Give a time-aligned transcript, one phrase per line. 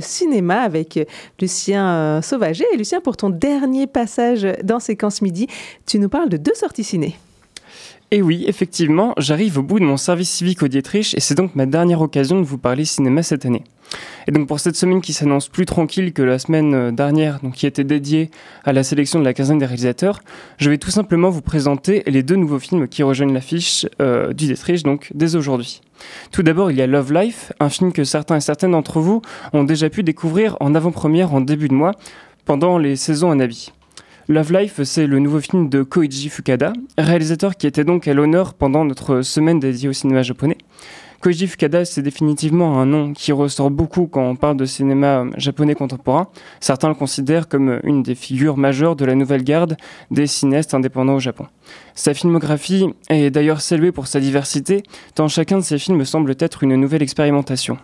[0.00, 0.98] cinéma avec
[1.40, 2.64] Lucien Sauvager.
[2.74, 5.46] Et Lucien, pour ton dernier passage dans Séquence Midi,
[5.86, 7.16] tu nous parles de deux sorties ciné.
[8.10, 11.54] Et oui, effectivement, j'arrive au bout de mon service civique au Dietrich et c'est donc
[11.54, 13.64] ma dernière occasion de vous parler cinéma cette année.
[14.26, 17.54] Et donc pour cette semaine qui s'annonce plus tranquille que la semaine euh, dernière, donc
[17.54, 18.30] qui était dédiée
[18.64, 20.20] à la sélection de la quinzaine des réalisateurs,
[20.58, 24.46] je vais tout simplement vous présenter les deux nouveaux films qui rejoignent l'affiche euh, du
[24.46, 25.80] Dietrich donc dès aujourd'hui.
[26.32, 29.22] Tout d'abord, il y a Love Life, un film que certains et certaines d'entre vous
[29.52, 31.92] ont déjà pu découvrir en avant-première en début de mois
[32.44, 33.72] pendant les saisons Anabi.
[34.28, 38.52] Love Life, c'est le nouveau film de Koichi Fukada, réalisateur qui était donc à l'honneur
[38.52, 40.58] pendant notre semaine dédiée au cinéma japonais.
[41.20, 45.74] Koji Fukada, c'est définitivement un nom qui ressort beaucoup quand on parle de cinéma japonais
[45.74, 46.28] contemporain.
[46.60, 49.76] Certains le considèrent comme une des figures majeures de la nouvelle garde
[50.12, 51.46] des cinéastes indépendants au Japon.
[51.96, 54.84] Sa filmographie est d'ailleurs saluée pour sa diversité,
[55.16, 57.78] tant chacun de ses films semble être une nouvelle expérimentation.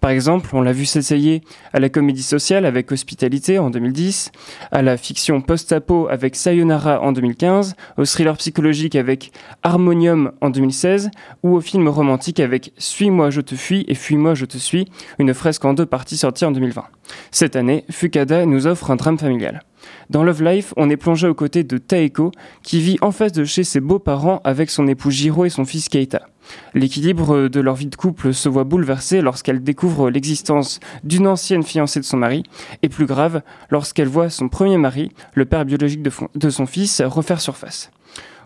[0.00, 4.32] Par exemple, on l'a vu s'essayer à la comédie sociale avec Hospitalité en 2010,
[4.72, 9.32] à la fiction post-apo avec Sayonara en 2015, au thriller psychologique avec
[9.62, 11.10] Harmonium en 2016,
[11.42, 14.86] ou au film romantique avec Suis-moi, je te fuis et Fuis-moi, je te suis,
[15.18, 16.84] une fresque en deux parties sortie en 2020.
[17.30, 19.62] Cette année, Fukada nous offre un drame familial.
[20.10, 23.44] Dans Love Life, on est plongé aux côtés de Taeko, qui vit en face de
[23.44, 26.26] chez ses beaux-parents avec son époux Jiro et son fils Keita.
[26.74, 32.00] L'équilibre de leur vie de couple se voit bouleversé lorsqu'elle découvre l'existence d'une ancienne fiancée
[32.00, 32.42] de son mari,
[32.82, 37.40] et plus grave, lorsqu'elle voit son premier mari, le père biologique de, son fils, refaire
[37.40, 37.90] surface.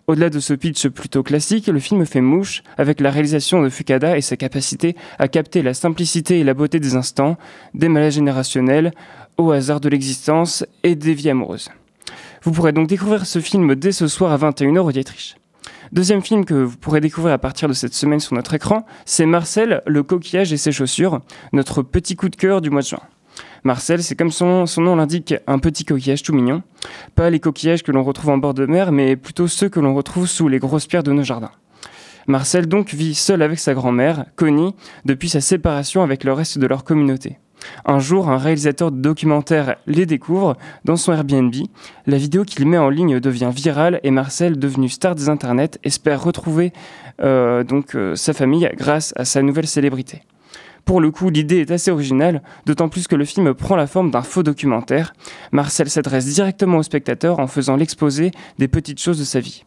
[0.07, 4.17] Au-delà de ce pitch plutôt classique, le film fait mouche avec la réalisation de Fukada
[4.17, 7.37] et sa capacité à capter la simplicité et la beauté des instants,
[7.75, 8.93] des malaises générationnels,
[9.39, 11.71] au hasard de l'existence et des vies amoureuses.
[12.43, 15.40] Vous pourrez donc découvrir ce film dès ce soir à 21h au Dietrich.
[15.93, 19.27] Deuxième film que vous pourrez découvrir à partir de cette semaine sur notre écran, c'est
[19.27, 21.21] Marcel, le coquillage et ses chaussures,
[21.53, 23.01] notre petit coup de cœur du mois de juin.
[23.65, 26.63] Marcel, c'est comme son, nom l'indique, un petit coquillage tout mignon.
[27.17, 29.93] Pas les coquillages que l'on retrouve en bord de mer, mais plutôt ceux que l'on
[29.93, 31.51] retrouve sous les grosses pierres de nos jardins.
[32.29, 36.69] Marcel donc vit seul avec sa grand-mère, Connie, depuis sa séparation avec le reste de
[36.69, 37.39] leur communauté.
[37.85, 41.55] Un jour, un réalisateur de documentaire les découvre dans son Airbnb.
[42.07, 46.23] La vidéo qu'il met en ligne devient virale et Marcel, devenu star des internets, espère
[46.23, 46.73] retrouver
[47.23, 50.23] euh, donc euh, sa famille grâce à sa nouvelle célébrité.
[50.85, 54.11] Pour le coup, l'idée est assez originale, d'autant plus que le film prend la forme
[54.11, 55.13] d'un faux documentaire.
[55.53, 59.65] Marcel s'adresse directement au spectateur en faisant l'exposé des petites choses de sa vie.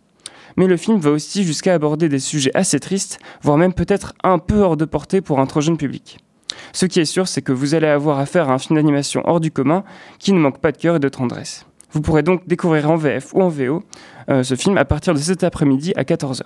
[0.58, 4.40] Mais le film va aussi jusqu'à aborder des sujets assez tristes, voire même peut-être un
[4.40, 6.23] peu hors de portée pour un trop jeune public.
[6.72, 9.40] Ce qui est sûr, c'est que vous allez avoir affaire à un film d'animation hors
[9.40, 9.84] du commun
[10.20, 11.66] qui ne manque pas de cœur et de tendresse.
[11.92, 13.84] Vous pourrez donc découvrir en VF ou en VO
[14.30, 16.44] euh, ce film à partir de cet après-midi à 14h.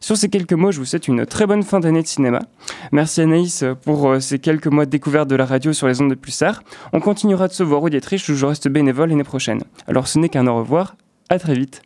[0.00, 2.40] Sur ces quelques mots, je vous souhaite une très bonne fin d'année de cinéma.
[2.92, 6.10] Merci Anaïs pour euh, ces quelques mois de découverte de la radio sur les ondes
[6.10, 6.62] de Pulsar.
[6.92, 9.62] On continuera de se voir au Dietrich où je reste bénévole l'année prochaine.
[9.86, 10.96] Alors ce n'est qu'un au revoir,
[11.28, 11.82] à très vite.